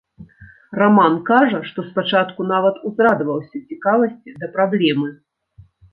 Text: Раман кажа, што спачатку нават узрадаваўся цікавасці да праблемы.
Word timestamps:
Раман 0.83 1.15
кажа, 1.27 1.59
што 1.71 1.85
спачатку 1.89 2.47
нават 2.53 2.75
узрадаваўся 2.91 3.57
цікавасці 3.69 4.29
да 4.45 4.51
праблемы. 4.57 5.09